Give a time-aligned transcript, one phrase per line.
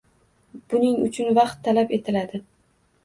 [0.71, 2.43] Buning uchun vaqt talab etiladi.